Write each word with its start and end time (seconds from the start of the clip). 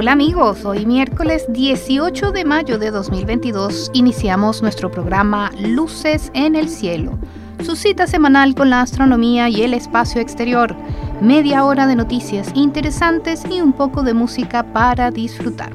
Hola 0.00 0.12
amigos, 0.12 0.64
hoy 0.64 0.86
miércoles 0.86 1.44
18 1.50 2.32
de 2.32 2.46
mayo 2.46 2.78
de 2.78 2.90
2022 2.90 3.90
iniciamos 3.92 4.62
nuestro 4.62 4.90
programa 4.90 5.52
Luces 5.60 6.30
en 6.32 6.56
el 6.56 6.70
Cielo, 6.70 7.18
su 7.62 7.76
cita 7.76 8.06
semanal 8.06 8.54
con 8.54 8.70
la 8.70 8.80
astronomía 8.80 9.50
y 9.50 9.60
el 9.60 9.74
espacio 9.74 10.22
exterior, 10.22 10.74
media 11.20 11.66
hora 11.66 11.86
de 11.86 11.96
noticias 11.96 12.50
interesantes 12.54 13.42
y 13.50 13.60
un 13.60 13.74
poco 13.74 14.02
de 14.02 14.14
música 14.14 14.62
para 14.72 15.10
disfrutar. 15.10 15.74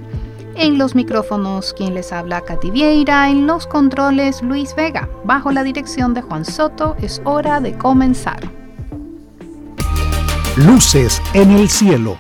En 0.56 0.80
los 0.80 0.96
micrófonos, 0.96 1.72
quien 1.74 1.94
les 1.94 2.12
habla, 2.12 2.42
Katy 2.42 2.72
Vieira, 2.72 3.30
en 3.30 3.46
los 3.46 3.68
controles, 3.68 4.42
Luis 4.42 4.76
Vega. 4.76 5.08
Bajo 5.24 5.52
la 5.52 5.62
dirección 5.62 6.16
de 6.16 6.24
Juan 6.24 6.46
Soto, 6.46 6.96
es 7.00 7.22
hora 7.26 7.60
de 7.60 7.78
comenzar. 7.78 8.40
Luces 10.58 11.22
en 11.36 11.52
el 11.52 11.70
cielo 11.70 12.18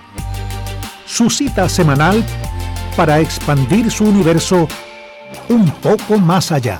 su 1.05 1.29
cita 1.29 1.69
semanal 1.69 2.23
para 2.95 3.19
expandir 3.19 3.91
su 3.91 4.05
universo 4.05 4.67
un 5.49 5.69
poco 5.71 6.17
más 6.17 6.51
allá. 6.51 6.77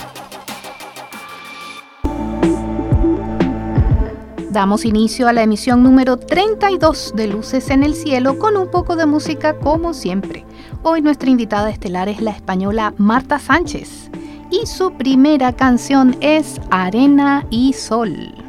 Damos 4.49 4.85
inicio 4.85 5.27
a 5.27 5.33
la 5.33 5.43
emisión 5.43 5.83
número 5.83 6.15
32 6.15 7.13
de 7.15 7.27
Luces 7.27 7.69
en 7.69 7.83
el 7.83 7.93
Cielo 7.93 8.39
con 8.39 8.55
un 8.55 8.71
poco 8.71 8.95
de 8.95 9.05
música 9.05 9.59
como 9.59 9.93
siempre. 9.93 10.45
Hoy 10.81 11.01
nuestra 11.01 11.29
invitada 11.29 11.69
estelar 11.69 12.07
es 12.07 12.21
la 12.21 12.31
española 12.31 12.93
Marta 12.97 13.37
Sánchez 13.37 14.09
y 14.49 14.65
su 14.65 14.93
primera 14.93 15.51
canción 15.51 16.15
es 16.21 16.61
Arena 16.71 17.45
y 17.49 17.73
Sol. 17.73 18.44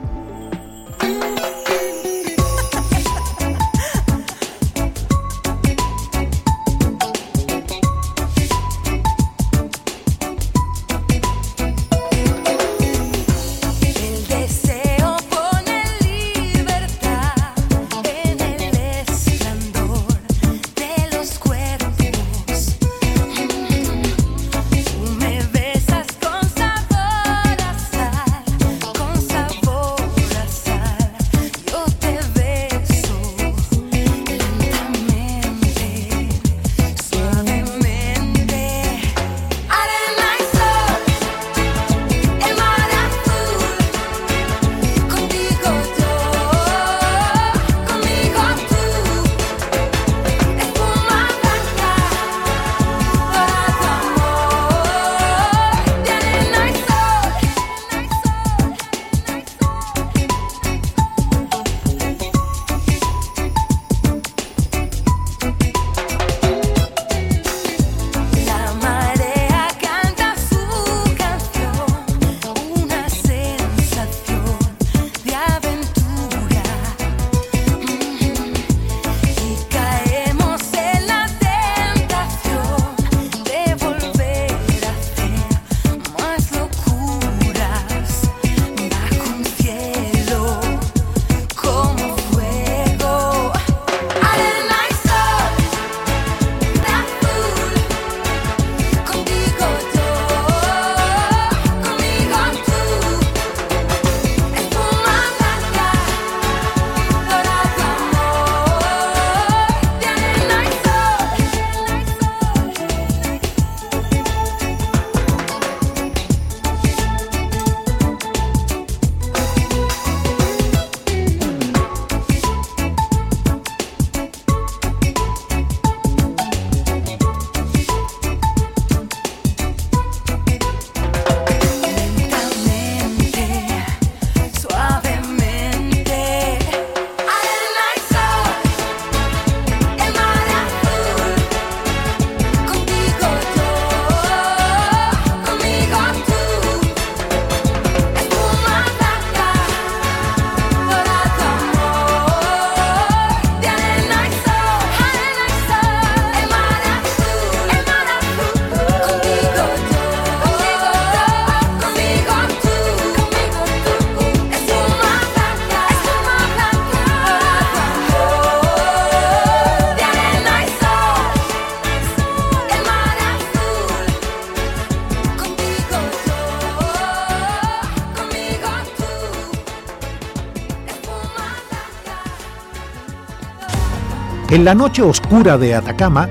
En 184.48 184.64
la 184.64 184.76
noche 184.76 185.02
oscura 185.02 185.58
de 185.58 185.74
Atacama, 185.74 186.28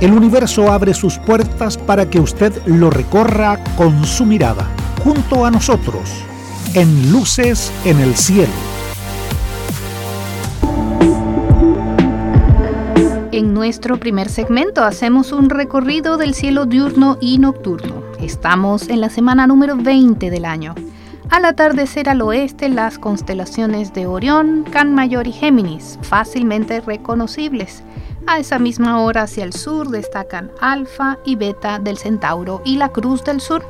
el 0.00 0.12
universo 0.12 0.70
abre 0.70 0.92
sus 0.92 1.18
puertas 1.18 1.78
para 1.78 2.10
que 2.10 2.20
usted 2.20 2.52
lo 2.66 2.90
recorra 2.90 3.58
con 3.76 4.04
su 4.04 4.26
mirada, 4.26 4.68
junto 5.02 5.46
a 5.46 5.50
nosotros, 5.50 6.10
en 6.74 7.10
Luces 7.10 7.72
en 7.86 8.00
el 8.00 8.14
Cielo. 8.16 8.52
En 13.32 13.54
nuestro 13.54 13.98
primer 13.98 14.28
segmento 14.28 14.84
hacemos 14.84 15.32
un 15.32 15.48
recorrido 15.48 16.18
del 16.18 16.34
cielo 16.34 16.66
diurno 16.66 17.16
y 17.18 17.38
nocturno. 17.38 18.02
Estamos 18.20 18.90
en 18.90 19.00
la 19.00 19.08
semana 19.08 19.46
número 19.46 19.74
20 19.76 20.30
del 20.30 20.44
año. 20.44 20.74
Al 21.30 21.46
atardecer 21.46 22.08
al 22.08 22.20
oeste, 22.22 22.68
las 22.68 22.98
constelaciones 22.98 23.92
de 23.94 24.06
Orión, 24.06 24.64
Can 24.70 24.94
Mayor 24.94 25.26
y 25.26 25.32
Géminis, 25.32 25.98
fácilmente 26.02 26.80
reconocibles. 26.80 27.82
A 28.26 28.38
esa 28.38 28.58
misma 28.58 29.00
hora 29.00 29.22
hacia 29.22 29.44
el 29.44 29.52
sur 29.52 29.88
destacan 29.88 30.50
Alfa 30.60 31.18
y 31.24 31.36
Beta 31.36 31.78
del 31.78 31.98
Centauro 31.98 32.62
y 32.64 32.76
la 32.76 32.90
Cruz 32.90 33.24
del 33.24 33.40
Sur. 33.40 33.64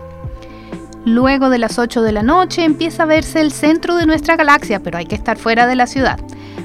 Luego 1.05 1.49
de 1.49 1.59
las 1.59 1.79
8 1.79 2.03
de 2.03 2.13
la 2.13 2.23
noche 2.23 2.65
empieza 2.65 3.05
a 3.05 3.07
verse 3.07 3.41
el 3.41 3.53
centro 3.53 3.97
de 3.97 4.07
nuestra 4.07 4.37
galaxia, 4.37 4.81
pero 4.81 4.99
hay 4.99 5.07
que 5.07 5.15
estar 5.15 5.37
fuera 5.37 5.67
de 5.67 5.77
la 5.77 5.87
ciudad, 5.87 6.19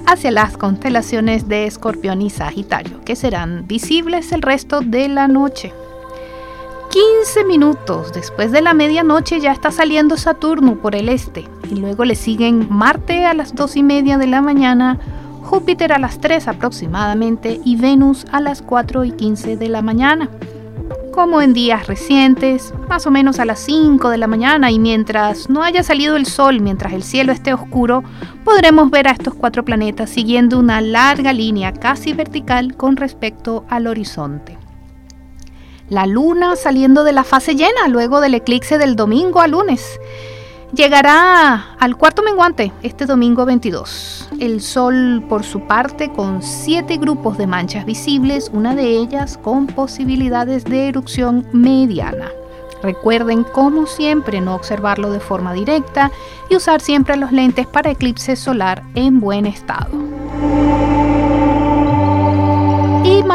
hacia 0.08 0.32
las 0.32 0.58
constelaciones 0.58 1.48
de 1.48 1.66
Escorpión 1.66 2.22
y 2.22 2.30
Sagitario, 2.30 3.02
que 3.02 3.16
serán 3.16 3.68
visibles 3.68 4.32
el 4.32 4.42
resto 4.42 4.82
de 4.82 5.08
la 5.08 5.28
noche. 5.28 5.74
15 7.31 7.46
minutos 7.46 8.12
después 8.12 8.52
de 8.52 8.60
la 8.60 8.74
medianoche 8.74 9.40
ya 9.40 9.52
está 9.52 9.70
saliendo 9.70 10.18
Saturno 10.18 10.78
por 10.78 10.96
el 10.96 11.10
este 11.10 11.48
y 11.70 11.76
luego 11.76 12.04
le 12.04 12.16
siguen 12.16 12.66
Marte 12.72 13.28
a 13.28 13.36
las 13.36 13.54
2 13.54 13.76
y 13.76 13.84
media 13.84 14.18
de 14.18 14.26
la 14.26 14.42
mañana, 14.42 14.98
Júpiter 15.44 15.94
a 15.94 16.00
las 16.00 16.20
3 16.20 16.48
aproximadamente 16.48 17.62
y 17.64 17.76
Venus 17.76 18.26
a 18.31 18.42
las 18.42 18.64
4 18.64 19.04
y 19.04 19.12
15 19.12 19.58
de 19.58 19.70
la 19.70 19.84
mañana. 19.84 20.28
Como 21.14 21.40
en 21.40 21.54
días 21.54 21.86
recientes, 21.86 22.74
más 22.88 23.06
o 23.06 23.12
menos 23.12 23.40
a 23.40 23.46
las 23.46 23.60
5 23.60 24.10
de 24.10 24.18
la 24.18 24.26
mañana 24.26 24.72
y 24.72 24.80
mientras 24.80 25.52
no 25.52 25.62
haya 25.62 25.84
salido 25.84 26.16
el 26.16 26.26
sol, 26.26 26.62
mientras 26.62 26.94
el 26.94 27.04
cielo 27.04 27.31
esté 27.31 27.54
oscuro, 27.54 28.04
podremos 28.44 28.90
ver 28.90 29.08
a 29.08 29.12
estos 29.12 29.36
cuatro 29.36 29.64
planetas 29.64 30.10
siguiendo 30.10 30.58
una 30.58 30.81
larga 30.81 31.31
línea 31.31 31.74
casi 31.74 32.12
vertical 32.14 32.76
con 32.76 32.98
respecto 32.98 33.66
al 33.70 33.86
horizonte 33.86 34.59
la 35.90 36.06
luna 36.06 36.56
saliendo 36.56 37.04
de 37.04 37.14
la 37.14 37.24
fase 37.24 37.56
llena 37.56 37.88
luego 37.88 38.22
del 38.22 38.36
eclipse 38.36 38.78
del 38.78 38.96
domingo 38.96 39.42
a 39.42 39.48
lunes. 39.48 40.00
Llegará 40.74 41.74
al 41.80 41.98
cuarto 41.98 42.22
menguante 42.22 42.72
este 42.84 43.08
domingo 43.08 43.46
22. 43.46 44.30
El 44.40 44.62
Sol, 44.62 45.24
por 45.28 45.44
su 45.44 45.62
parte, 45.62 46.12
con 46.12 46.44
siete 46.44 46.98
grupos 46.98 47.40
de 47.40 47.48
manchas 47.48 47.86
visibles, 47.86 48.52
una 48.54 48.76
de 48.76 48.98
ellas 48.98 49.40
con 49.40 49.66
posibilidades 49.66 50.66
de 50.66 50.90
erupción 50.90 51.48
mediana. 51.54 52.30
Recuerden, 52.84 53.44
como 53.44 53.88
siempre, 53.88 54.42
no 54.42 54.54
observarlo 54.54 55.12
de 55.12 55.20
forma 55.20 55.54
directa 55.54 56.12
y 56.50 56.56
usar 56.56 56.82
siempre 56.82 57.18
los 57.18 57.32
lentes 57.32 57.66
para 57.66 57.90
eclipse 57.90 58.36
solar 58.36 58.84
en 58.94 59.20
buen 59.20 59.48
estado. 59.48 59.90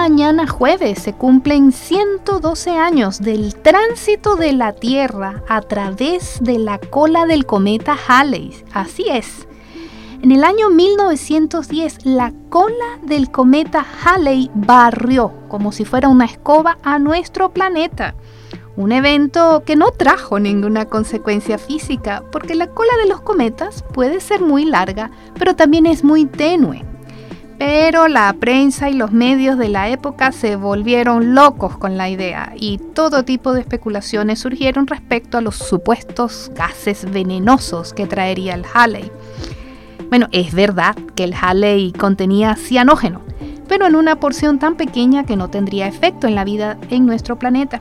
Mañana 0.07 0.47
jueves 0.47 0.99
se 0.99 1.15
cumplen 1.15 1.73
112 1.73 2.73
años 2.73 3.23
del 3.23 3.55
tránsito 3.55 4.37
de 4.37 4.53
la 4.53 4.75
Tierra 4.75 5.43
a 5.49 5.63
través 5.63 6.41
de 6.43 6.59
la 6.59 6.77
cola 6.79 7.25
del 7.25 7.47
cometa 7.47 7.97
Halley. 8.07 8.55
Así 8.75 9.07
es. 9.09 9.49
En 10.21 10.31
el 10.31 10.45
año 10.45 10.69
1910, 10.69 12.05
la 12.05 12.35
cola 12.51 12.99
del 13.03 13.31
cometa 13.31 13.87
Halley 14.05 14.51
barrió 14.55 15.33
como 15.49 15.73
si 15.73 15.87
fuera 15.87 16.11
una 16.11 16.27
escoba 16.27 16.77
a 16.83 16.99
nuestro 16.99 17.55
planeta. 17.55 18.15
Un 18.77 18.93
evento 18.93 19.63
que 19.65 19.75
no 19.75 19.91
trajo 19.91 20.39
ninguna 20.39 20.85
consecuencia 20.85 21.57
física, 21.57 22.23
porque 22.31 22.55
la 22.55 22.67
cola 22.67 22.93
de 23.03 23.09
los 23.09 23.23
cometas 23.23 23.83
puede 23.95 24.21
ser 24.21 24.43
muy 24.43 24.67
larga, 24.67 25.11
pero 25.39 25.57
también 25.57 25.87
es 25.87 26.05
muy 26.05 26.27
tenue. 26.27 26.85
Pero 27.59 28.09
la 28.09 28.33
prensa 28.33 28.91
y 28.91 28.95
los 28.95 29.13
medios 29.13 29.57
de 29.59 29.69
la 29.69 29.89
época 29.89 30.33
se 30.33 30.57
volvieron 30.57 31.35
locos 31.35 31.79
con 31.79 31.97
la 31.97 32.09
idea 32.09 32.53
y 32.57 32.79
todo 32.79 33.25
tipo 33.25 33.53
de 33.53 33.61
especulaciones 33.61 34.41
surgieron 34.41 34.87
respecto 34.87 35.39
a 35.39 35.41
los 35.41 35.55
supuestos 35.57 36.51
gases 36.55 37.11
venenosos 37.11 37.93
que 37.93 38.07
traería 38.07 38.55
el 38.55 38.65
Halley. 38.75 39.11
Bueno, 40.09 40.29
es 40.33 40.53
verdad 40.53 40.97
que 41.15 41.25
el 41.25 41.35
Halley 41.35 41.93
contenía 41.93 42.57
cianógeno, 42.57 43.21
pero 43.69 43.87
en 43.87 43.95
una 43.95 44.17
porción 44.17 44.59
tan 44.59 44.77
pequeña 44.77 45.25
que 45.25 45.37
no 45.37 45.49
tendría 45.49 45.87
efecto 45.87 46.27
en 46.27 46.35
la 46.35 46.45
vida 46.45 46.77
en 46.91 47.07
nuestro 47.07 47.39
planeta. 47.39 47.81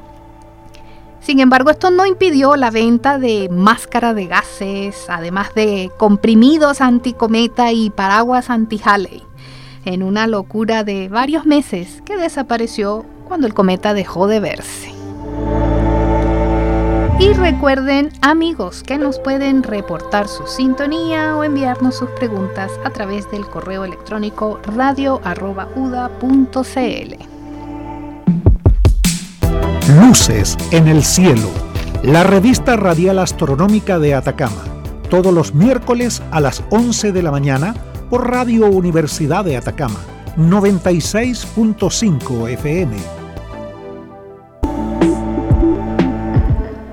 Sin 1.19 1.39
embargo, 1.39 1.71
esto 1.71 1.89
no 1.89 2.05
impidió 2.05 2.55
la 2.57 2.69
venta 2.69 3.17
de 3.17 3.49
máscara 3.49 4.13
de 4.13 4.27
gases, 4.27 5.05
además 5.09 5.53
de 5.55 5.89
comprimidos 5.97 6.81
anticometa 6.81 7.71
y 7.71 7.89
paraguas 7.89 8.49
anti-Halley 8.49 9.23
en 9.85 10.03
una 10.03 10.27
locura 10.27 10.83
de 10.83 11.09
varios 11.09 11.45
meses 11.45 12.01
que 12.05 12.17
desapareció 12.17 13.05
cuando 13.27 13.47
el 13.47 13.53
cometa 13.53 13.93
dejó 13.93 14.27
de 14.27 14.39
verse. 14.39 14.91
Y 17.19 17.31
recuerden 17.33 18.11
amigos 18.21 18.83
que 18.83 18.97
nos 18.97 19.19
pueden 19.19 19.63
reportar 19.63 20.27
su 20.27 20.47
sintonía 20.47 21.37
o 21.37 21.43
enviarnos 21.43 21.95
sus 21.95 22.09
preguntas 22.09 22.71
a 22.83 22.89
través 22.89 23.29
del 23.31 23.45
correo 23.45 23.85
electrónico 23.85 24.59
radio.uda.cl. 24.75 25.23
Luces 30.01 30.57
en 30.71 30.87
el 30.87 31.03
cielo, 31.03 31.49
la 32.03 32.23
revista 32.23 32.75
radial 32.75 33.19
astronómica 33.19 33.99
de 33.99 34.15
Atacama, 34.15 34.63
todos 35.09 35.33
los 35.33 35.53
miércoles 35.53 36.21
a 36.31 36.39
las 36.39 36.63
11 36.71 37.11
de 37.11 37.23
la 37.23 37.31
mañana 37.31 37.75
por 38.09 38.29
Radio 38.29 38.67
Universidad 38.67 39.45
de 39.45 39.57
Atacama, 39.57 39.99
96.5 40.37 42.49
FM. 42.49 42.95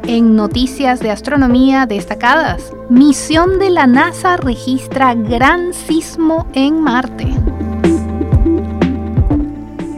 En 0.07 0.35
noticias 0.35 1.01
de 1.01 1.11
astronomía 1.11 1.87
destacadas, 1.87 2.73
misión 2.89 3.59
de 3.59 3.71
la 3.71 3.87
NASA 3.87 4.37
registra 4.37 5.15
gran 5.15 5.73
sismo 5.73 6.47
en 6.53 6.81
Marte. 6.81 7.29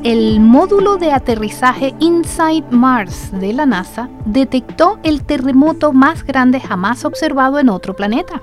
El 0.04 0.40
módulo 0.40 0.96
de 0.96 1.12
aterrizaje 1.12 1.94
InSight 2.00 2.70
Mars 2.70 3.30
de 3.32 3.52
la 3.52 3.66
NASA 3.66 4.08
detectó 4.26 4.98
el 5.02 5.22
terremoto 5.22 5.92
más 5.92 6.24
grande 6.24 6.60
jamás 6.60 7.04
observado 7.04 7.58
en 7.58 7.68
otro 7.68 7.94
planeta 7.94 8.42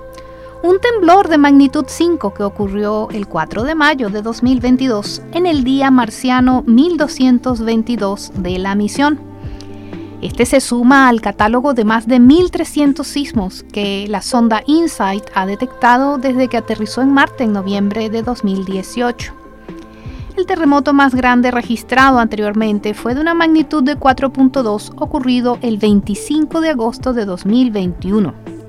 un 0.62 0.78
temblor 0.78 1.28
de 1.28 1.38
magnitud 1.38 1.86
5 1.86 2.34
que 2.34 2.42
ocurrió 2.42 3.08
el 3.10 3.26
4 3.26 3.62
de 3.64 3.74
mayo 3.74 4.10
de 4.10 4.20
2022 4.20 5.22
en 5.32 5.46
el 5.46 5.64
día 5.64 5.90
marciano 5.90 6.62
1222 6.66 8.32
de 8.34 8.58
la 8.58 8.74
misión. 8.74 9.18
Este 10.20 10.44
se 10.44 10.60
suma 10.60 11.08
al 11.08 11.22
catálogo 11.22 11.72
de 11.72 11.86
más 11.86 12.06
de 12.06 12.16
1.300 12.20 13.04
sismos 13.04 13.64
que 13.72 14.06
la 14.08 14.20
sonda 14.20 14.62
InSight 14.66 15.24
ha 15.34 15.46
detectado 15.46 16.18
desde 16.18 16.48
que 16.48 16.58
aterrizó 16.58 17.00
en 17.00 17.14
Marte 17.14 17.44
en 17.44 17.54
noviembre 17.54 18.10
de 18.10 18.22
2018. 18.22 19.32
El 20.36 20.44
terremoto 20.44 20.92
más 20.92 21.14
grande 21.14 21.50
registrado 21.50 22.18
anteriormente 22.18 22.92
fue 22.92 23.14
de 23.14 23.22
una 23.22 23.32
magnitud 23.32 23.82
de 23.82 23.98
4.2 23.98 24.92
ocurrido 24.96 25.58
el 25.62 25.78
25 25.78 26.60
de 26.60 26.68
agosto 26.68 27.14
de 27.14 27.24
2021. 27.24 28.59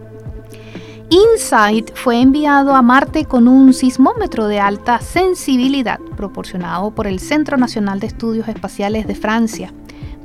InSight 1.13 1.94
fue 1.94 2.22
enviado 2.22 2.74
a 2.74 2.82
Marte 2.82 3.25
con 3.25 3.50
un 3.50 3.74
sismómetro 3.74 4.48
de 4.48 4.62
alta 4.62 5.01
sensibilidad 5.01 6.00
proporcionado 6.15 6.91
por 6.91 7.06
el 7.06 7.20
Centro 7.20 7.58
Nacional 7.58 8.00
de 8.00 8.08
Estudios 8.08 8.48
Espaciales 8.48 9.06
de 9.08 9.15
Francia 9.15 9.74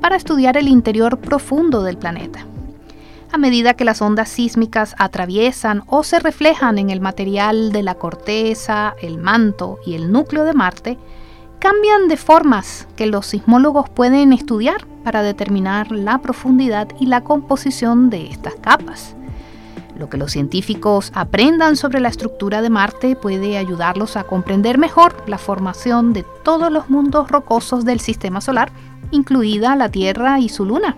para 0.00 0.14
estudiar 0.14 0.56
el 0.56 0.68
interior 0.68 1.18
profundo 1.18 1.82
del 1.82 1.98
planeta. 1.98 2.46
A 3.32 3.36
medida 3.36 3.74
que 3.74 3.84
las 3.84 4.00
ondas 4.00 4.28
sísmicas 4.28 4.94
atraviesan 4.96 5.82
o 5.88 6.04
se 6.04 6.20
reflejan 6.20 6.78
en 6.78 6.90
el 6.90 7.00
material 7.00 7.72
de 7.72 7.82
la 7.82 7.96
corteza, 7.96 8.94
el 9.02 9.18
manto 9.18 9.80
y 9.84 9.94
el 9.94 10.12
núcleo 10.12 10.44
de 10.44 10.54
Marte, 10.54 10.98
cambian 11.58 12.06
de 12.06 12.16
formas 12.16 12.86
que 12.94 13.06
los 13.06 13.26
sismólogos 13.26 13.90
pueden 13.90 14.32
estudiar 14.32 14.86
para 15.02 15.22
determinar 15.22 15.90
la 15.90 16.18
profundidad 16.18 16.86
y 17.00 17.06
la 17.06 17.24
composición 17.24 18.08
de 18.08 18.28
estas 18.28 18.54
capas. 18.54 19.16
Lo 19.98 20.10
que 20.10 20.18
los 20.18 20.32
científicos 20.32 21.10
aprendan 21.14 21.76
sobre 21.76 22.00
la 22.00 22.08
estructura 22.08 22.60
de 22.60 22.68
Marte 22.68 23.16
puede 23.16 23.56
ayudarlos 23.56 24.16
a 24.16 24.24
comprender 24.24 24.76
mejor 24.76 25.14
la 25.26 25.38
formación 25.38 26.12
de 26.12 26.24
todos 26.44 26.70
los 26.70 26.90
mundos 26.90 27.30
rocosos 27.30 27.84
del 27.86 28.00
sistema 28.00 28.42
solar, 28.42 28.70
incluida 29.10 29.74
la 29.74 29.88
Tierra 29.88 30.38
y 30.38 30.50
su 30.50 30.66
Luna. 30.66 30.96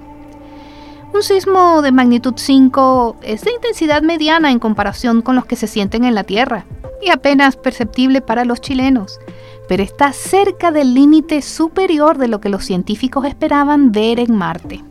Un 1.14 1.23
sismo 1.23 1.81
de 1.81 1.93
magnitud 1.93 2.35
5 2.37 3.17
es 3.23 3.43
de 3.43 3.52
intensidad 3.52 4.02
mediana 4.02 4.50
en 4.50 4.59
comparación 4.59 5.23
con 5.23 5.37
los 5.37 5.47
que 5.47 5.57
se 5.57 5.69
sienten 5.69 6.05
en 6.05 6.14
la 6.14 6.25
Tierra 6.25 6.67
y 7.00 7.11
apenas 7.11 7.57
perceptible 7.57 8.21
para 8.21 8.45
los 8.45 8.61
chilenos, 8.61 9.21
pero 9.69 9.85
está 9.85 10.12
cerca 10.12 10.73
del 10.73 10.93
límite 10.93 11.40
superior 11.40 12.19
de 12.19 12.28
lo 12.28 12.40
que 12.40 12.49
los 12.49 12.64
científicos 12.64 13.26
esperaban 13.26 13.93
ver 13.93 14.19
en 14.19 14.35
Marte 14.35 14.88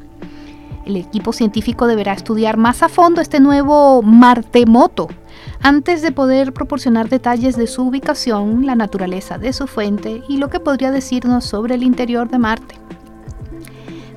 el 0.87 0.95
equipo 0.95 1.33
científico 1.33 1.85
deberá 1.85 2.13
estudiar 2.13 2.57
más 2.57 2.81
a 2.81 2.89
fondo 2.89 3.21
este 3.21 3.39
nuevo 3.39 4.01
Martemoto 4.01 5.07
antes 5.61 6.01
de 6.01 6.11
poder 6.11 6.53
proporcionar 6.53 7.09
detalles 7.09 7.55
de 7.55 7.67
su 7.67 7.83
ubicación, 7.83 8.65
la 8.65 8.75
naturaleza 8.75 9.37
de 9.37 9.53
su 9.53 9.67
fuente 9.67 10.23
y 10.27 10.37
lo 10.37 10.49
que 10.49 10.59
podría 10.59 10.91
decirnos 10.91 11.45
sobre 11.45 11.75
el 11.75 11.83
interior 11.83 12.29
de 12.29 12.39
Marte. 12.39 12.75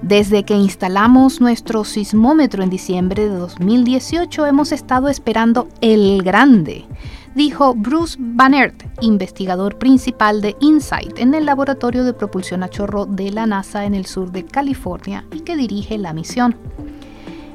Desde 0.03 0.45
que 0.45 0.55
instalamos 0.55 1.41
nuestro 1.41 1.85
sismómetro 1.85 2.63
en 2.63 2.71
diciembre 2.71 3.29
de 3.29 3.37
2018 3.37 4.47
hemos 4.47 4.73
estado 4.73 5.09
esperando 5.09 5.69
el 5.81 6.23
grande, 6.23 6.87
dijo 7.35 7.75
Bruce 7.75 8.17
Bannert, 8.19 8.83
investigador 9.01 9.79
principal 9.79 10.41
de 10.41 10.57
InSight 10.61 11.19
en 11.19 11.35
el 11.35 11.47
laboratorio 11.47 12.05
de 12.05 12.13
propulsión 12.13 12.63
a 12.63 12.69
chorro 12.69 13.07
de 13.07 13.31
la 13.31 13.47
NASA 13.47 13.85
en 13.85 13.95
el 13.95 14.07
sur 14.07 14.33
de 14.33 14.45
California 14.45 15.25
y 15.33 15.41
que 15.41 15.57
dirige 15.57 15.99
la 15.99 16.13
misión. 16.13 16.57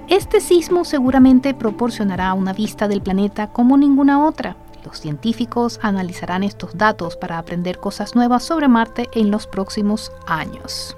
Este 0.08 0.39
sismo 0.39 0.86
seguramente 0.86 1.53
proporcionará 1.53 2.34
una 2.34 2.53
vista 2.53 2.88
del 2.88 3.01
planeta 3.01 3.48
como 3.48 3.75
ninguna 3.75 4.24
otra. 4.24 4.55
Los 4.86 5.00
científicos 5.00 5.79
analizarán 5.82 6.44
estos 6.44 6.77
datos 6.77 7.17
para 7.17 7.39
aprender 7.39 7.79
cosas 7.79 8.15
nuevas 8.15 8.44
sobre 8.44 8.67
Marte 8.67 9.10
en 9.13 9.32
los 9.32 9.48
próximos 9.48 10.12
años. 10.27 10.96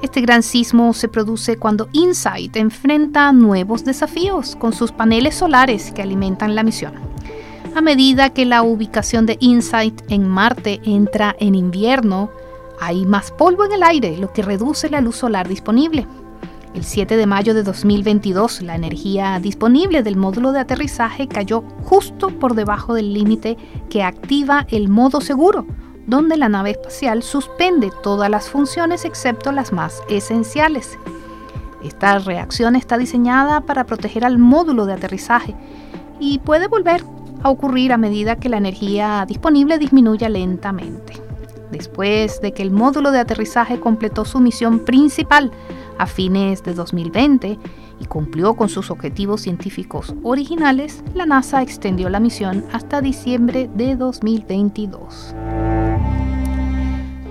Este 0.00 0.20
gran 0.20 0.42
sismo 0.42 0.92
se 0.94 1.08
produce 1.08 1.58
cuando 1.58 1.88
InSight 1.92 2.56
enfrenta 2.56 3.30
nuevos 3.32 3.84
desafíos 3.84 4.56
con 4.56 4.72
sus 4.72 4.90
paneles 4.90 5.34
solares 5.34 5.92
que 5.92 6.02
alimentan 6.02 6.54
la 6.54 6.62
misión. 6.62 6.94
A 7.74 7.80
medida 7.80 8.30
que 8.30 8.44
la 8.44 8.62
ubicación 8.62 9.26
de 9.26 9.36
InSight 9.40 10.02
en 10.08 10.28
Marte 10.28 10.80
entra 10.84 11.34
en 11.40 11.56
invierno, 11.56 12.30
hay 12.80 13.04
más 13.04 13.32
polvo 13.32 13.64
en 13.64 13.72
el 13.72 13.82
aire, 13.82 14.16
lo 14.16 14.32
que 14.32 14.42
reduce 14.42 14.88
la 14.88 15.00
luz 15.00 15.16
solar 15.16 15.48
disponible. 15.48 16.06
El 16.72 16.84
7 16.84 17.16
de 17.16 17.26
mayo 17.26 17.52
de 17.52 17.64
2022, 17.64 18.62
la 18.62 18.76
energía 18.76 19.40
disponible 19.40 20.04
del 20.04 20.14
módulo 20.14 20.52
de 20.52 20.60
aterrizaje 20.60 21.26
cayó 21.26 21.64
justo 21.82 22.28
por 22.28 22.54
debajo 22.54 22.94
del 22.94 23.12
límite 23.12 23.56
que 23.90 24.04
activa 24.04 24.68
el 24.70 24.88
modo 24.88 25.20
seguro, 25.20 25.66
donde 26.06 26.36
la 26.36 26.48
nave 26.48 26.70
espacial 26.70 27.24
suspende 27.24 27.90
todas 28.04 28.30
las 28.30 28.48
funciones 28.48 29.04
excepto 29.04 29.50
las 29.50 29.72
más 29.72 30.00
esenciales. 30.08 30.96
Esta 31.82 32.20
reacción 32.20 32.76
está 32.76 32.98
diseñada 32.98 33.62
para 33.62 33.84
proteger 33.84 34.24
al 34.24 34.38
módulo 34.38 34.86
de 34.86 34.92
aterrizaje 34.92 35.56
y 36.20 36.38
puede 36.38 36.68
volver 36.68 37.04
a 37.44 37.50
ocurrir 37.50 37.92
a 37.92 37.98
medida 37.98 38.36
que 38.36 38.48
la 38.48 38.56
energía 38.56 39.24
disponible 39.28 39.78
disminuya 39.78 40.28
lentamente. 40.28 41.12
Después 41.70 42.40
de 42.40 42.52
que 42.52 42.62
el 42.62 42.70
módulo 42.70 43.10
de 43.10 43.20
aterrizaje 43.20 43.78
completó 43.78 44.24
su 44.24 44.40
misión 44.40 44.80
principal 44.80 45.52
a 45.98 46.06
fines 46.06 46.62
de 46.62 46.72
2020 46.72 47.58
y 48.00 48.04
cumplió 48.06 48.54
con 48.54 48.70
sus 48.70 48.90
objetivos 48.90 49.42
científicos 49.42 50.14
originales, 50.22 51.04
la 51.14 51.26
NASA 51.26 51.62
extendió 51.62 52.08
la 52.08 52.18
misión 52.18 52.64
hasta 52.72 53.02
diciembre 53.02 53.70
de 53.74 53.94
2022. 53.94 55.34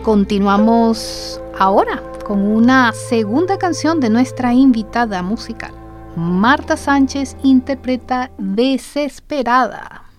Continuamos 0.04 1.42
ahora 1.58 2.04
con 2.24 2.40
una 2.40 2.94
segunda 2.94 3.58
canción 3.58 4.00
de 4.00 4.12
nuestra 4.12 4.54
invitada 4.54 5.24
musical. 5.24 5.83
Marta 6.16 6.78
Sánchez 6.78 7.36
interpreta 7.44 8.30
Desesperada. 8.38 10.13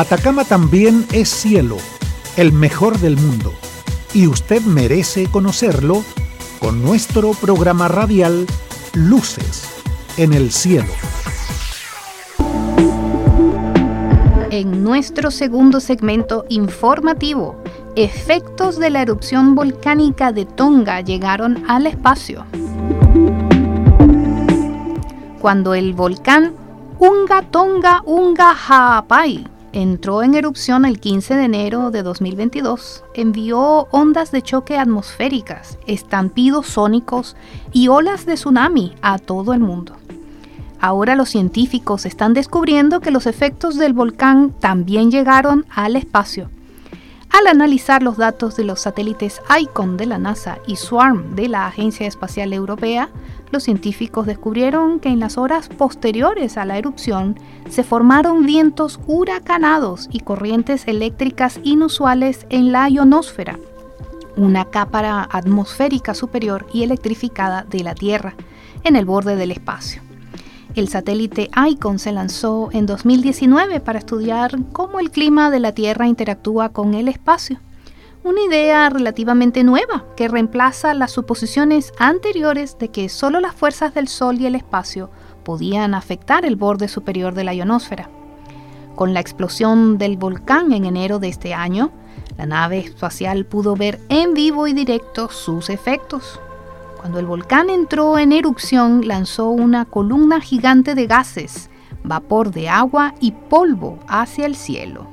Atacama 0.00 0.46
también 0.46 1.06
es 1.12 1.28
cielo, 1.28 1.76
el 2.38 2.52
mejor 2.52 2.98
del 3.00 3.18
mundo, 3.18 3.52
y 4.14 4.28
usted 4.28 4.62
merece 4.62 5.26
conocerlo 5.26 6.02
con 6.58 6.82
nuestro 6.82 7.32
programa 7.32 7.86
radial 7.86 8.46
Luces 8.94 9.68
en 10.16 10.32
el 10.32 10.52
Cielo. 10.52 10.88
En 14.50 14.82
nuestro 14.82 15.30
segundo 15.30 15.80
segmento 15.80 16.46
informativo, 16.48 17.62
efectos 17.94 18.78
de 18.78 18.88
la 18.88 19.02
erupción 19.02 19.54
volcánica 19.54 20.32
de 20.32 20.46
Tonga 20.46 21.02
llegaron 21.02 21.62
al 21.68 21.86
espacio. 21.86 22.46
Cuando 25.42 25.74
el 25.74 25.92
volcán 25.92 26.54
Unga 26.98 27.42
Tonga 27.42 28.00
Unga 28.06 28.56
Haapai 28.66 29.59
entró 29.72 30.22
en 30.22 30.34
erupción 30.34 30.84
el 30.84 31.00
15 31.00 31.34
de 31.36 31.44
enero 31.44 31.90
de 31.90 32.02
2022, 32.02 33.04
envió 33.14 33.88
ondas 33.90 34.32
de 34.32 34.42
choque 34.42 34.78
atmosféricas, 34.78 35.78
estampidos 35.86 36.66
sónicos 36.66 37.36
y 37.72 37.88
olas 37.88 38.26
de 38.26 38.34
tsunami 38.34 38.94
a 39.02 39.18
todo 39.18 39.52
el 39.52 39.60
mundo. 39.60 39.96
Ahora 40.80 41.14
los 41.14 41.28
científicos 41.28 42.06
están 42.06 42.32
descubriendo 42.32 43.00
que 43.00 43.10
los 43.10 43.26
efectos 43.26 43.76
del 43.76 43.92
volcán 43.92 44.50
también 44.58 45.10
llegaron 45.10 45.66
al 45.68 45.96
espacio. 45.96 46.50
Al 47.28 47.46
analizar 47.46 48.02
los 48.02 48.16
datos 48.16 48.56
de 48.56 48.64
los 48.64 48.80
satélites 48.80 49.40
ICON 49.60 49.96
de 49.96 50.06
la 50.06 50.18
NASA 50.18 50.58
y 50.66 50.76
SWARM 50.76 51.36
de 51.36 51.48
la 51.48 51.66
Agencia 51.66 52.06
Espacial 52.06 52.52
Europea, 52.52 53.08
los 53.50 53.64
científicos 53.64 54.26
descubrieron 54.26 55.00
que 55.00 55.08
en 55.08 55.20
las 55.20 55.36
horas 55.38 55.68
posteriores 55.68 56.56
a 56.56 56.64
la 56.64 56.78
erupción 56.78 57.38
se 57.68 57.82
formaron 57.82 58.46
vientos 58.46 59.00
huracanados 59.06 60.08
y 60.10 60.20
corrientes 60.20 60.86
eléctricas 60.86 61.60
inusuales 61.62 62.46
en 62.50 62.72
la 62.72 62.88
ionosfera, 62.88 63.58
una 64.36 64.64
capa 64.64 65.28
atmosférica 65.30 66.14
superior 66.14 66.66
y 66.72 66.82
electrificada 66.82 67.64
de 67.64 67.82
la 67.82 67.94
Tierra, 67.94 68.34
en 68.84 68.96
el 68.96 69.04
borde 69.04 69.36
del 69.36 69.50
espacio. 69.50 70.02
El 70.76 70.88
satélite 70.88 71.50
ICON 71.68 71.98
se 71.98 72.12
lanzó 72.12 72.70
en 72.72 72.86
2019 72.86 73.80
para 73.80 73.98
estudiar 73.98 74.56
cómo 74.72 75.00
el 75.00 75.10
clima 75.10 75.50
de 75.50 75.58
la 75.58 75.72
Tierra 75.72 76.06
interactúa 76.06 76.68
con 76.68 76.94
el 76.94 77.08
espacio 77.08 77.58
una 78.22 78.42
idea 78.42 78.90
relativamente 78.90 79.64
nueva 79.64 80.04
que 80.16 80.28
reemplaza 80.28 80.94
las 80.94 81.12
suposiciones 81.12 81.92
anteriores 81.98 82.78
de 82.78 82.88
que 82.88 83.08
solo 83.08 83.40
las 83.40 83.54
fuerzas 83.54 83.94
del 83.94 84.08
Sol 84.08 84.40
y 84.40 84.46
el 84.46 84.54
espacio 84.54 85.10
podían 85.44 85.94
afectar 85.94 86.44
el 86.44 86.56
borde 86.56 86.88
superior 86.88 87.34
de 87.34 87.44
la 87.44 87.54
ionosfera. 87.54 88.10
Con 88.94 89.14
la 89.14 89.20
explosión 89.20 89.96
del 89.96 90.18
volcán 90.18 90.72
en 90.72 90.84
enero 90.84 91.18
de 91.18 91.28
este 91.28 91.54
año, 91.54 91.90
la 92.36 92.46
nave 92.46 92.78
espacial 92.78 93.46
pudo 93.46 93.74
ver 93.74 94.00
en 94.08 94.34
vivo 94.34 94.66
y 94.66 94.74
directo 94.74 95.30
sus 95.30 95.70
efectos. 95.70 96.38
Cuando 96.98 97.18
el 97.18 97.26
volcán 97.26 97.70
entró 97.70 98.18
en 98.18 98.32
erupción, 98.32 99.08
lanzó 99.08 99.48
una 99.48 99.86
columna 99.86 100.40
gigante 100.40 100.94
de 100.94 101.06
gases, 101.06 101.70
vapor 102.04 102.50
de 102.50 102.68
agua 102.68 103.14
y 103.20 103.32
polvo 103.32 103.98
hacia 104.06 104.44
el 104.44 104.54
cielo. 104.54 105.09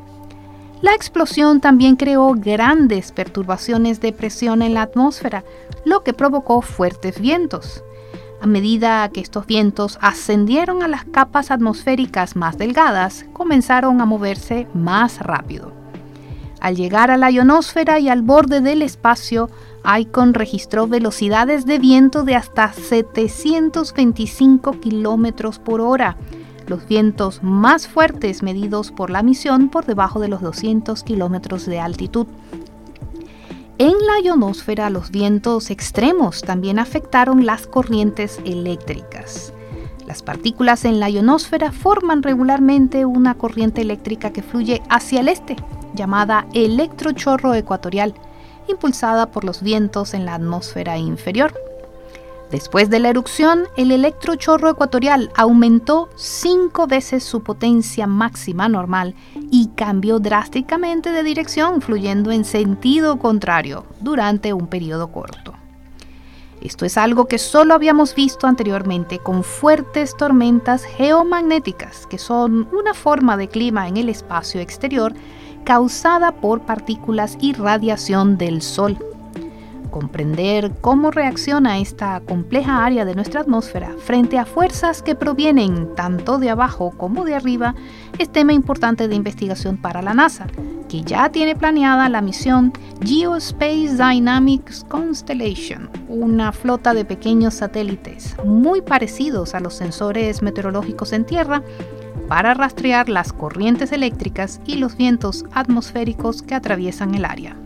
La 0.82 0.94
explosión 0.94 1.60
también 1.60 1.96
creó 1.96 2.36
grandes 2.36 3.12
perturbaciones 3.12 4.00
de 4.00 4.14
presión 4.14 4.62
en 4.62 4.76
la 4.76 4.84
atmósfera, 4.84 5.44
lo 5.86 6.04
que 6.04 6.14
provocó 6.14 6.62
fuertes 6.62 7.20
vientos. 7.20 7.84
A 8.42 8.46
medida 8.46 9.10
que 9.10 9.20
estos 9.20 9.48
vientos 9.48 9.98
ascendieron 10.02 10.84
a 10.84 10.88
las 10.88 11.04
capas 11.06 11.50
atmosféricas 11.50 12.36
más 12.36 12.60
delgadas, 12.60 13.26
comenzaron 13.34 14.02
a 14.02 14.06
moverse 14.06 14.68
más 14.76 15.20
rápido. 15.20 15.72
Al 16.60 16.76
llegar 16.76 17.10
a 17.10 17.18
la 17.18 17.32
ionosfera 17.32 18.00
y 18.00 18.10
al 18.10 18.22
borde 18.22 18.62
del 18.62 18.84
espacio, 18.84 19.50
ICON 20.00 20.36
registró 20.36 20.88
velocidades 20.88 21.66
de 21.66 21.80
viento 21.80 22.24
de 22.24 22.36
hasta 22.36 22.72
725 22.72 24.80
km 24.80 25.60
por 25.60 25.82
hora, 25.82 26.18
los 26.70 26.88
vientos 26.88 27.42
más 27.44 27.88
fuertes 27.88 28.44
medidos 28.44 28.92
por 28.92 29.10
la 29.10 29.24
misión 29.24 29.70
por 29.70 29.86
debajo 29.86 30.20
de 30.20 30.28
los 30.28 30.42
200 30.42 31.04
kilómetros 31.04 31.66
de 31.66 31.80
altitud. 31.80 32.28
En 33.80 33.92
la 33.92 34.20
ionosfera 34.24 34.90
los 34.90 35.12
vientos 35.12 35.70
extremos 35.70 36.42
también 36.42 36.80
afectaron 36.80 37.46
las 37.46 37.68
corrientes 37.68 38.40
eléctricas. 38.44 39.54
Las 40.08 40.24
partículas 40.24 40.86
en 40.86 41.00
la 41.00 41.10
ionosfera 41.10 41.72
forman 41.72 42.24
regularmente 42.24 43.06
una 43.06 43.36
corriente 43.36 43.82
eléctrica 43.82 44.32
que 44.32 44.42
fluye 44.42 44.82
hacia 44.90 45.20
el 45.20 45.28
este, 45.28 45.58
llamada 45.94 46.48
electrochorro 46.54 47.54
ecuatorial, 47.54 48.14
impulsada 48.68 49.32
por 49.32 49.44
los 49.44 49.62
vientos 49.62 50.14
en 50.14 50.26
la 50.26 50.36
atmósfera 50.36 50.98
inferior. 50.98 51.54
Después 52.52 52.90
de 52.90 53.00
la 53.00 53.10
erupción, 53.10 53.64
el 53.76 53.92
electrochorro 53.92 54.70
ecuatorial 54.70 55.32
aumentó 55.36 56.10
cinco 56.16 56.88
veces 56.88 57.24
su 57.24 57.44
potencia 57.44 58.08
máxima 58.08 58.70
normal 58.70 59.16
y 59.52 59.68
cambió 59.76 60.20
drásticamente 60.20 61.12
de 61.12 61.24
dirección, 61.24 61.82
fluyendo 61.82 62.32
en 62.32 62.46
sentido 62.46 63.20
contrario 63.20 63.86
durante 64.00 64.54
un 64.54 64.68
periodo 64.68 65.12
corto. 65.12 65.56
Esto 66.62 66.86
es 66.86 66.98
algo 66.98 67.26
que 67.26 67.38
solo 67.38 67.74
habíamos 67.74 68.16
visto 68.16 68.48
anteriormente 68.48 69.20
con 69.20 69.44
fuertes 69.44 70.16
tormentas 70.16 70.86
geomagnéticas, 70.86 72.08
que 72.08 72.18
son 72.18 72.70
una 72.72 72.94
forma 72.94 73.36
de 73.36 73.50
clima 73.50 73.90
en 73.90 73.98
el 73.98 74.08
espacio 74.08 74.62
exterior 74.62 75.14
causada 75.66 76.32
por 76.32 76.62
partículas 76.62 77.38
y 77.42 77.52
radiación 77.54 78.38
del 78.38 78.62
Sol 78.62 78.98
comprender 79.98 80.74
cómo 80.80 81.10
reacciona 81.10 81.80
esta 81.80 82.20
compleja 82.20 82.86
área 82.86 83.04
de 83.04 83.16
nuestra 83.16 83.42
atmósfera 83.42 83.96
frente 83.98 84.38
a 84.38 84.46
fuerzas 84.46 85.02
que 85.02 85.16
provienen 85.16 85.96
tanto 85.96 86.38
de 86.38 86.52
abajo 86.52 86.94
como 86.98 87.26
de 87.26 87.34
arriba 87.34 87.74
es 88.20 88.32
tema 88.32 88.54
importante 88.54 89.08
de 89.08 89.16
investigación 89.16 89.76
para 89.76 90.04
la 90.04 90.14
NASA, 90.14 90.46
que 90.88 91.02
ya 91.02 91.32
tiene 91.32 91.56
planeada 91.56 92.10
la 92.10 92.22
misión 92.22 92.74
Geospace 93.04 93.98
Dynamics 93.98 94.86
Constellation, 94.88 95.90
una 96.08 96.52
flota 96.52 96.94
de 96.94 97.04
pequeños 97.04 97.56
satélites 97.56 98.36
muy 98.46 98.82
parecidos 98.82 99.56
a 99.56 99.60
los 99.60 99.74
sensores 99.74 100.44
meteorológicos 100.44 101.12
en 101.12 101.26
Tierra 101.26 101.64
para 102.28 102.54
rastrear 102.54 103.10
las 103.10 103.34
corrientes 103.34 103.92
eléctricas 103.92 104.62
y 104.64 104.76
los 104.76 104.96
vientos 104.96 105.44
atmosféricos 105.54 106.44
que 106.44 106.54
atraviesan 106.54 107.16
el 107.16 107.26
área. 107.26 107.58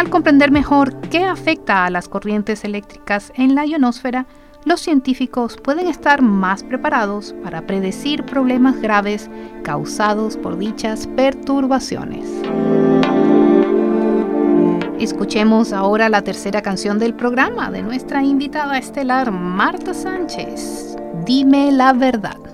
Al 0.00 0.08
comprender 0.08 0.50
mejor 0.50 0.98
qué 1.10 1.24
afecta 1.24 1.84
a 1.84 1.90
las 1.90 2.08
corrientes 2.08 2.64
eléctricas 2.64 3.34
en 3.36 3.54
la 3.54 3.66
ionosfera, 3.66 4.24
los 4.64 4.80
científicos 4.80 5.58
pueden 5.62 5.88
estar 5.88 6.22
más 6.22 6.62
preparados 6.62 7.34
para 7.44 7.66
predecir 7.66 8.24
problemas 8.24 8.80
graves 8.80 9.28
causados 9.62 10.38
por 10.38 10.56
dichas 10.56 11.06
perturbaciones. 11.06 12.26
Escuchemos 14.98 15.74
ahora 15.74 16.08
la 16.08 16.22
tercera 16.22 16.62
canción 16.62 16.98
del 16.98 17.12
programa 17.12 17.70
de 17.70 17.82
nuestra 17.82 18.22
invitada 18.22 18.78
estelar 18.78 19.30
Marta 19.30 19.92
Sánchez. 19.92 20.96
Dime 21.26 21.72
la 21.72 21.92
verdad. 21.92 22.49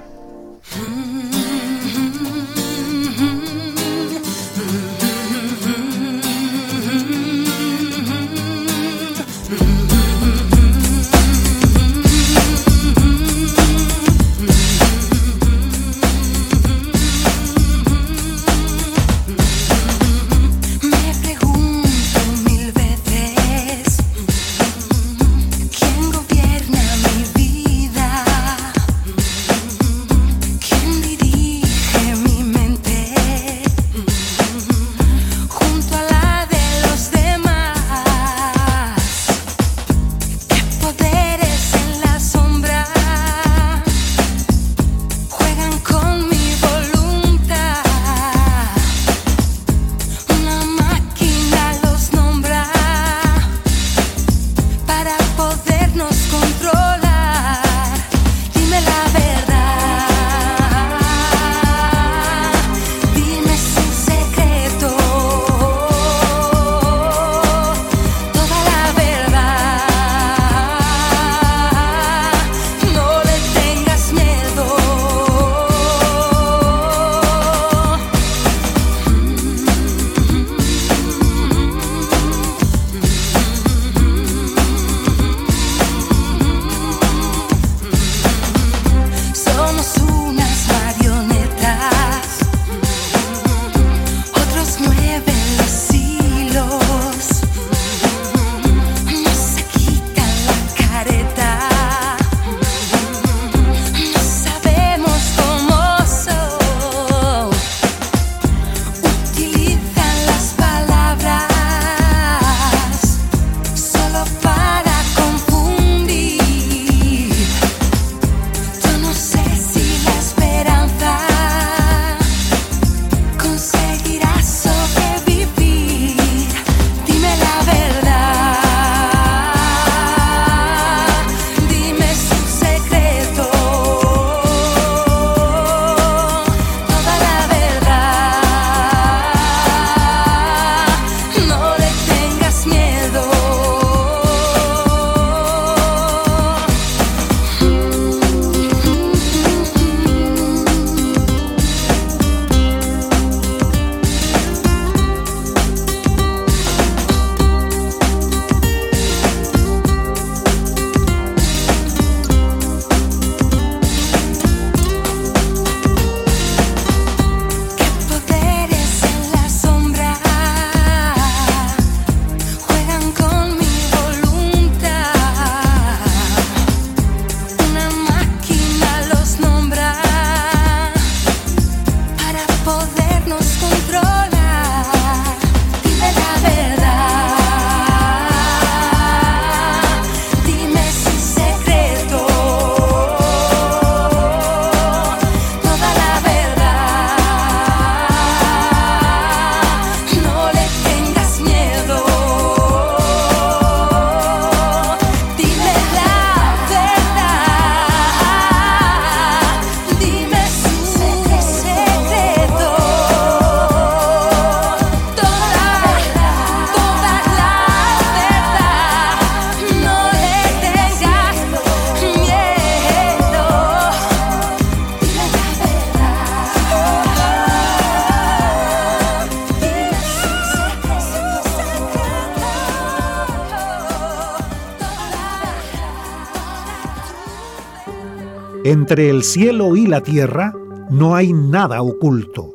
Entre 238.67 239.11
el 239.11 239.23
cielo 239.23 239.77
y 239.77 239.87
la 239.87 240.01
tierra 240.01 240.53
no 240.91 241.15
hay 241.15 241.33
nada 241.33 241.83
oculto. 241.83 242.51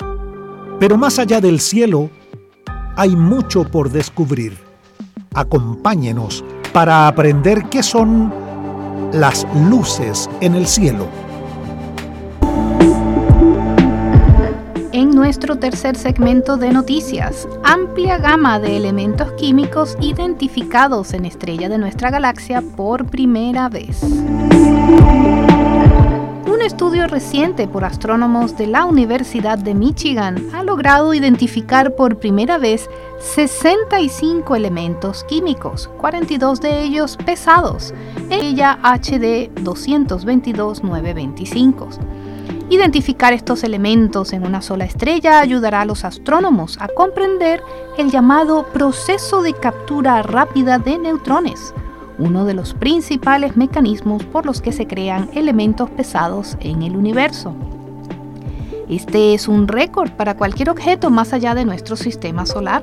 Pero 0.78 0.98
más 0.98 1.18
allá 1.18 1.40
del 1.40 1.58
cielo, 1.58 2.10
hay 2.96 3.16
mucho 3.16 3.64
por 3.64 3.88
descubrir. 3.90 4.58
Acompáñenos 5.32 6.44
para 6.74 7.08
aprender 7.08 7.64
qué 7.70 7.82
son 7.82 8.30
las 9.14 9.46
luces 9.70 10.28
en 10.42 10.54
el 10.54 10.66
cielo. 10.66 11.06
En 14.92 15.12
nuestro 15.12 15.56
tercer 15.56 15.96
segmento 15.96 16.58
de 16.58 16.72
noticias, 16.72 17.48
amplia 17.64 18.18
gama 18.18 18.60
de 18.60 18.76
elementos 18.76 19.32
químicos 19.38 19.96
identificados 19.98 21.14
en 21.14 21.24
estrella 21.24 21.70
de 21.70 21.78
nuestra 21.78 22.10
galaxia 22.10 22.62
por 22.76 23.06
primera 23.06 23.70
vez. 23.70 24.02
Un 26.62 26.66
estudio 26.66 27.08
reciente 27.08 27.66
por 27.66 27.84
astrónomos 27.84 28.56
de 28.56 28.68
la 28.68 28.84
Universidad 28.84 29.58
de 29.58 29.74
Michigan 29.74 30.36
ha 30.54 30.62
logrado 30.62 31.12
identificar 31.12 31.96
por 31.96 32.20
primera 32.20 32.56
vez 32.56 32.88
65 33.18 34.54
elementos 34.54 35.24
químicos, 35.24 35.90
42 35.98 36.60
de 36.60 36.84
ellos 36.84 37.16
pesados, 37.16 37.92
ella 38.30 38.78
HD 38.84 39.50
222-925. 39.56 41.98
Identificar 42.70 43.32
estos 43.32 43.64
elementos 43.64 44.32
en 44.32 44.46
una 44.46 44.62
sola 44.62 44.84
estrella 44.84 45.40
ayudará 45.40 45.80
a 45.80 45.84
los 45.84 46.04
astrónomos 46.04 46.78
a 46.80 46.86
comprender 46.86 47.60
el 47.98 48.12
llamado 48.12 48.66
proceso 48.72 49.42
de 49.42 49.52
captura 49.52 50.22
rápida 50.22 50.78
de 50.78 50.96
neutrones, 50.96 51.74
uno 52.18 52.44
de 52.44 52.54
los 52.54 52.74
principales 52.74 53.56
mecanismos 53.56 54.24
por 54.24 54.46
los 54.46 54.60
que 54.60 54.72
se 54.72 54.86
crean 54.86 55.30
elementos 55.34 55.90
pesados 55.90 56.56
en 56.60 56.82
el 56.82 56.96
universo. 56.96 57.54
Este 58.88 59.34
es 59.34 59.48
un 59.48 59.68
récord 59.68 60.10
para 60.12 60.36
cualquier 60.36 60.68
objeto 60.70 61.10
más 61.10 61.32
allá 61.32 61.54
de 61.54 61.64
nuestro 61.64 61.96
sistema 61.96 62.44
solar. 62.46 62.82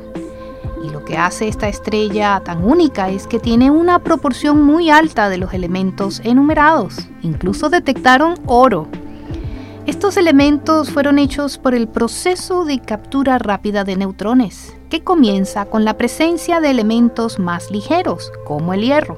Y 0.84 0.90
lo 0.90 1.04
que 1.04 1.18
hace 1.18 1.48
esta 1.48 1.68
estrella 1.68 2.42
tan 2.44 2.64
única 2.64 3.10
es 3.10 3.28
que 3.28 3.40
tiene 3.40 3.70
una 3.70 4.00
proporción 4.00 4.62
muy 4.62 4.90
alta 4.90 5.30
de 5.30 5.38
los 5.38 5.54
elementos 5.54 6.22
enumerados. 6.24 7.08
Incluso 7.22 7.70
detectaron 7.70 8.36
oro. 8.46 8.88
Estos 9.86 10.18
elementos 10.18 10.92
fueron 10.92 11.18
hechos 11.20 11.58
por 11.58 11.74
el 11.74 11.88
proceso 11.88 12.66
de 12.66 12.80
captura 12.80 13.40
rápida 13.40 13.84
de 13.84 13.96
neutrones, 13.96 14.76
que 14.90 15.04
comienza 15.04 15.66
con 15.66 15.86
la 15.86 15.96
presencia 15.96 16.60
de 16.60 16.70
elementos 16.70 17.40
más 17.40 17.72
ligeros, 17.72 18.32
como 18.46 18.74
el 18.74 18.82
hierro. 18.82 19.16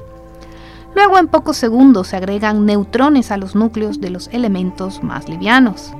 Luego 0.96 1.18
en 1.18 1.28
pocos 1.28 1.58
segundos 1.58 2.10
se 2.10 2.18
agregan 2.18 2.66
neutrones 2.66 3.32
a 3.32 3.38
los 3.38 3.56
núcleos 3.56 4.00
de 4.00 4.12
los 4.12 4.28
elementos 4.30 5.04
más 5.04 5.28
livianos. 5.28 5.94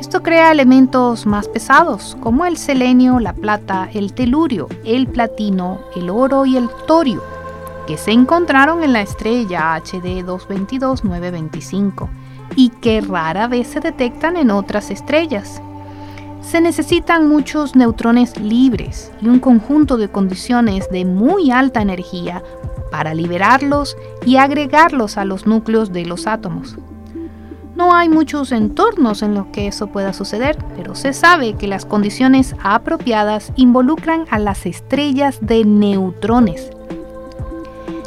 Esto 0.00 0.22
crea 0.22 0.50
elementos 0.50 1.24
más 1.24 1.46
pesados, 1.48 2.16
como 2.20 2.46
el 2.46 2.56
selenio, 2.56 3.20
la 3.20 3.32
plata, 3.32 3.88
el 3.94 4.12
telurio, 4.12 4.66
el 4.84 5.06
platino, 5.06 5.78
el 5.94 6.10
oro 6.10 6.46
y 6.46 6.56
el 6.56 6.68
torio, 6.86 7.22
que 7.86 7.96
se 7.96 8.10
encontraron 8.10 8.82
en 8.82 8.92
la 8.92 9.02
estrella 9.02 9.76
HD 9.76 10.24
222-925 10.26 12.08
y 12.56 12.70
que 12.70 13.00
rara 13.00 13.48
vez 13.48 13.68
se 13.68 13.80
detectan 13.80 14.36
en 14.36 14.50
otras 14.50 14.90
estrellas. 14.90 15.62
Se 16.40 16.60
necesitan 16.60 17.28
muchos 17.28 17.76
neutrones 17.76 18.38
libres 18.38 19.12
y 19.20 19.28
un 19.28 19.40
conjunto 19.40 19.96
de 19.96 20.08
condiciones 20.08 20.88
de 20.90 21.04
muy 21.04 21.50
alta 21.50 21.82
energía 21.82 22.42
para 22.90 23.14
liberarlos 23.14 23.96
y 24.26 24.36
agregarlos 24.36 25.16
a 25.16 25.24
los 25.24 25.46
núcleos 25.46 25.92
de 25.92 26.06
los 26.06 26.26
átomos. 26.26 26.76
No 27.76 27.94
hay 27.94 28.08
muchos 28.08 28.52
entornos 28.52 29.22
en 29.22 29.34
los 29.34 29.46
que 29.46 29.66
eso 29.66 29.86
pueda 29.86 30.12
suceder, 30.12 30.58
pero 30.76 30.94
se 30.94 31.12
sabe 31.12 31.54
que 31.54 31.66
las 31.66 31.86
condiciones 31.86 32.54
apropiadas 32.62 33.52
involucran 33.56 34.26
a 34.30 34.38
las 34.38 34.66
estrellas 34.66 35.38
de 35.40 35.64
neutrones. 35.64 36.70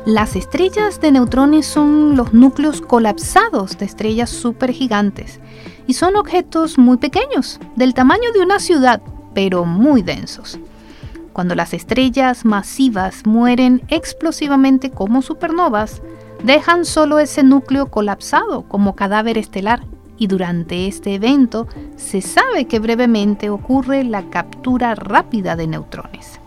Las 0.05 0.35
estrellas 0.35 0.99
de 0.99 1.13
neutrones 1.13 1.65
son 1.65 2.17
los 2.17 2.33
núcleos 2.33 2.81
colapsados 2.81 3.77
de 3.77 3.85
estrellas 3.85 4.29
supergigantes 4.29 5.39
y 5.87 5.93
son 5.93 6.17
objetos 6.17 6.77
muy 6.77 6.97
pequeños, 6.97 7.57
del 7.77 7.93
tamaño 7.93 8.33
de 8.33 8.41
una 8.41 8.59
ciudad, 8.59 9.01
pero 9.33 9.63
muy 9.63 10.01
densos. 10.01 10.59
Cuando 11.31 11.55
las 11.55 11.73
estrellas 11.73 12.43
masivas 12.43 13.25
mueren 13.25 13.81
explosivamente 13.87 14.91
como 14.91 15.21
supernovas, 15.21 16.01
dejan 16.43 16.83
solo 16.83 17.17
ese 17.17 17.41
núcleo 17.41 17.85
colapsado 17.85 18.63
como 18.63 18.97
cadáver 18.97 19.37
estelar 19.37 19.85
y 20.17 20.27
durante 20.27 20.85
este 20.87 21.15
evento 21.15 21.65
se 21.95 22.19
sabe 22.19 22.65
que 22.65 22.79
brevemente 22.79 23.49
ocurre 23.49 24.03
la 24.03 24.29
captura 24.29 24.95
rápida 24.95 25.55
de 25.55 25.67
neutrones. 25.67 26.42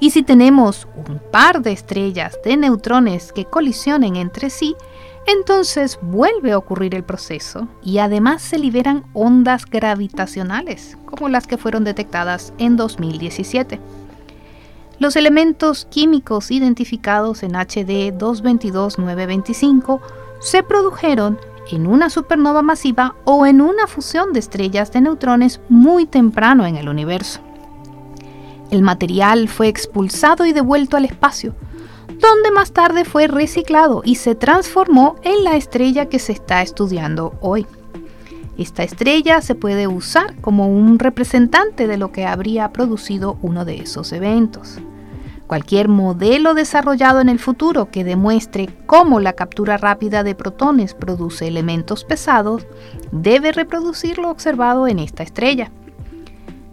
Y 0.00 0.10
si 0.10 0.22
tenemos 0.22 0.88
un 0.96 1.20
par 1.30 1.60
de 1.60 1.72
estrellas 1.72 2.38
de 2.42 2.56
neutrones 2.56 3.32
que 3.32 3.44
colisionen 3.44 4.16
entre 4.16 4.48
sí, 4.48 4.74
entonces 5.26 5.98
vuelve 6.00 6.52
a 6.52 6.58
ocurrir 6.58 6.94
el 6.94 7.04
proceso 7.04 7.68
y 7.82 7.98
además 7.98 8.40
se 8.40 8.58
liberan 8.58 9.04
ondas 9.12 9.66
gravitacionales, 9.66 10.96
como 11.04 11.28
las 11.28 11.46
que 11.46 11.58
fueron 11.58 11.84
detectadas 11.84 12.54
en 12.56 12.76
2017. 12.76 13.78
Los 14.98 15.16
elementos 15.16 15.86
químicos 15.90 16.50
identificados 16.50 17.42
en 17.42 17.54
HD 17.54 18.12
222-925 18.18 20.00
se 20.40 20.62
produjeron 20.62 21.38
en 21.70 21.86
una 21.86 22.08
supernova 22.10 22.62
masiva 22.62 23.14
o 23.24 23.46
en 23.46 23.60
una 23.60 23.86
fusión 23.86 24.32
de 24.32 24.40
estrellas 24.40 24.92
de 24.92 25.02
neutrones 25.02 25.60
muy 25.68 26.06
temprano 26.06 26.66
en 26.66 26.76
el 26.76 26.88
universo. 26.88 27.40
El 28.70 28.82
material 28.82 29.48
fue 29.48 29.68
expulsado 29.68 30.46
y 30.46 30.52
devuelto 30.52 30.96
al 30.96 31.04
espacio, 31.04 31.54
donde 32.08 32.50
más 32.52 32.72
tarde 32.72 33.04
fue 33.04 33.26
reciclado 33.26 34.02
y 34.04 34.14
se 34.14 34.34
transformó 34.34 35.16
en 35.22 35.42
la 35.42 35.56
estrella 35.56 36.06
que 36.06 36.20
se 36.20 36.32
está 36.32 36.62
estudiando 36.62 37.34
hoy. 37.40 37.66
Esta 38.58 38.82
estrella 38.82 39.40
se 39.40 39.54
puede 39.54 39.88
usar 39.88 40.36
como 40.40 40.68
un 40.68 40.98
representante 40.98 41.86
de 41.86 41.96
lo 41.96 42.12
que 42.12 42.26
habría 42.26 42.72
producido 42.72 43.38
uno 43.42 43.64
de 43.64 43.78
esos 43.78 44.12
eventos. 44.12 44.78
Cualquier 45.46 45.88
modelo 45.88 46.54
desarrollado 46.54 47.20
en 47.20 47.28
el 47.28 47.40
futuro 47.40 47.90
que 47.90 48.04
demuestre 48.04 48.68
cómo 48.86 49.18
la 49.18 49.32
captura 49.32 49.78
rápida 49.78 50.22
de 50.22 50.36
protones 50.36 50.94
produce 50.94 51.48
elementos 51.48 52.04
pesados 52.04 52.68
debe 53.10 53.50
reproducir 53.50 54.18
lo 54.18 54.30
observado 54.30 54.86
en 54.86 55.00
esta 55.00 55.24
estrella. 55.24 55.72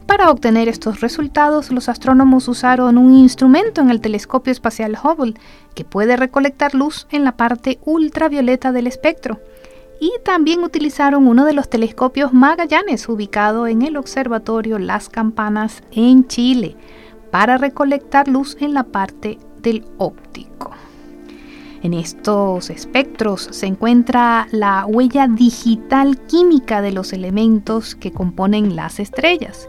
Para 0.08 0.32
obtener 0.32 0.70
estos 0.70 1.02
resultados, 1.02 1.70
los 1.70 1.90
astrónomos 1.90 2.48
usaron 2.48 2.98
un 2.98 3.14
instrumento 3.14 3.82
en 3.82 3.90
el 3.90 4.00
telescopio 4.00 4.54
espacial 4.54 4.98
Hubble 5.04 5.34
que 5.76 5.84
puede 5.84 6.16
recolectar 6.16 6.74
luz 6.74 7.08
en 7.12 7.26
la 7.26 7.36
parte 7.36 7.78
ultravioleta 7.84 8.72
del 8.72 8.88
espectro. 8.88 9.42
Y 10.00 10.12
también 10.24 10.64
utilizaron 10.64 11.28
uno 11.28 11.44
de 11.44 11.52
los 11.52 11.70
telescopios 11.70 12.32
Magallanes 12.34 13.10
ubicado 13.10 13.68
en 13.68 13.82
el 13.82 13.98
Observatorio 13.98 14.80
Las 14.80 15.10
Campanas 15.10 15.84
en 15.92 16.26
Chile 16.26 16.78
para 17.30 17.58
recolectar 17.58 18.30
luz 18.30 18.56
en 18.62 18.74
la 18.74 18.84
parte 18.84 19.38
del 19.62 19.84
óptico. 19.98 20.72
En 21.84 21.94
estos 21.94 22.70
espectros 22.70 23.50
se 23.52 23.66
encuentra 23.66 24.48
la 24.52 24.86
huella 24.86 25.28
digital 25.28 26.18
química 26.28 26.82
de 26.82 26.92
los 26.94 27.12
elementos 27.12 27.94
que 27.94 28.12
componen 28.12 28.76
las 28.76 29.00
estrellas 29.00 29.68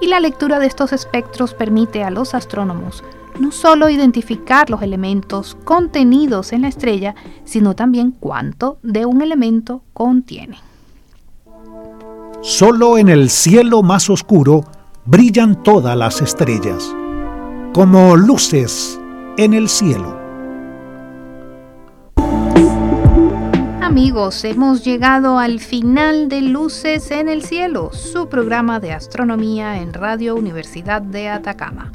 y 0.00 0.06
la 0.06 0.20
lectura 0.20 0.58
de 0.58 0.66
estos 0.66 0.92
espectros 0.92 1.54
permite 1.54 2.02
a 2.02 2.10
los 2.10 2.34
astrónomos 2.34 3.04
no 3.38 3.52
solo 3.52 3.88
identificar 3.88 4.68
los 4.68 4.82
elementos 4.82 5.56
contenidos 5.64 6.52
en 6.52 6.62
la 6.62 6.68
estrella, 6.68 7.14
sino 7.44 7.74
también 7.74 8.10
cuánto 8.10 8.78
de 8.82 9.06
un 9.06 9.22
elemento 9.22 9.82
contiene. 9.94 10.58
Solo 12.42 12.98
en 12.98 13.08
el 13.08 13.30
cielo 13.30 13.82
más 13.82 14.10
oscuro 14.10 14.64
brillan 15.06 15.62
todas 15.62 15.96
las 15.96 16.20
estrellas 16.20 16.94
como 17.72 18.16
luces 18.16 19.00
en 19.36 19.54
el 19.54 19.68
cielo. 19.68 20.19
Amigos, 23.90 24.44
hemos 24.44 24.84
llegado 24.84 25.40
al 25.40 25.58
final 25.58 26.28
de 26.28 26.42
Luces 26.42 27.10
en 27.10 27.28
el 27.28 27.42
Cielo, 27.42 27.90
su 27.92 28.28
programa 28.28 28.78
de 28.78 28.92
astronomía 28.92 29.82
en 29.82 29.92
Radio 29.92 30.36
Universidad 30.36 31.02
de 31.02 31.28
Atacama. 31.28 31.90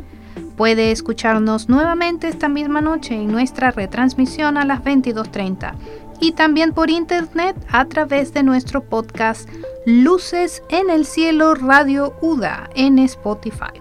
Puede 0.57 0.91
escucharnos 0.91 1.69
nuevamente 1.69 2.27
esta 2.27 2.49
misma 2.49 2.81
noche 2.81 3.15
en 3.15 3.31
nuestra 3.31 3.71
retransmisión 3.71 4.57
a 4.57 4.65
las 4.65 4.83
22.30 4.83 5.73
y 6.19 6.33
también 6.33 6.73
por 6.73 6.89
internet 6.89 7.55
a 7.71 7.85
través 7.85 8.33
de 8.33 8.43
nuestro 8.43 8.83
podcast 8.83 9.49
Luces 9.85 10.63
en 10.67 10.89
el 10.89 11.05
Cielo 11.05 11.55
Radio 11.55 12.13
UDA 12.21 12.69
en 12.75 12.99
Spotify. 12.99 13.71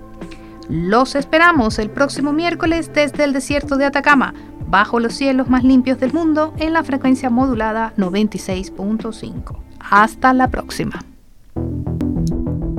Los 0.69 1.17
esperamos 1.17 1.81
el 1.81 1.91
próximo 1.91 2.33
miércoles 2.33 2.93
desde 2.95 3.25
el 3.25 3.33
desierto 3.33 3.77
de 3.77 3.87
Atacama 3.87 4.35
bajo 4.69 5.01
los 5.01 5.15
cielos 5.15 5.49
más 5.49 5.65
limpios 5.65 5.99
del 6.01 6.13
mundo 6.13 6.55
en 6.59 6.73
la 6.73 6.85
frecuencia 6.85 7.31
modulada 7.31 7.93
96.5. 7.97 9.57
Hasta 9.91 10.33
la 10.33 10.49
próxima. 10.49 11.05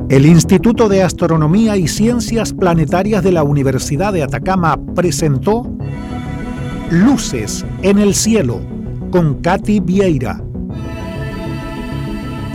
El 0.10 0.26
Instituto 0.26 0.88
de 0.88 1.02
Astronomía 1.02 1.78
y 1.78 1.88
Ciencias 1.88 2.54
Planetarias 2.54 3.24
de 3.24 3.32
la 3.32 3.44
Universidad 3.44 4.14
de 4.14 4.22
Atacama 4.22 4.78
presentó 4.94 5.68
Luces 6.92 7.66
en 7.82 7.98
el 7.98 8.14
Cielo 8.14 8.62
con 9.10 9.42
Katy 9.42 9.80
Vieira. 9.80 10.42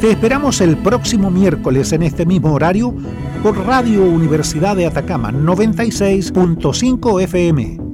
Te 0.01 0.13
esperamos 0.13 0.61
el 0.61 0.77
próximo 0.77 1.31
miércoles 1.31 1.93
en 1.93 2.05
este 2.05 2.25
mismo 2.25 2.53
horario 2.53 2.95
por 3.43 3.59
Radio 3.67 4.05
Universidad 4.05 4.77
de 4.77 4.87
Atacama 4.87 5.33
96.5 5.33 7.23
FM. 7.23 7.90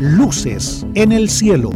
Luces 0.00 0.86
en 0.94 1.12
el 1.12 1.28
Cielo, 1.28 1.68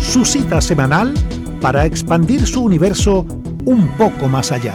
su 0.00 0.24
cita 0.24 0.60
semanal 0.60 1.12
para 1.60 1.86
expandir 1.86 2.46
su 2.46 2.62
universo 2.62 3.26
un 3.64 3.88
poco 3.98 4.28
más 4.28 4.52
allá. 4.52 4.74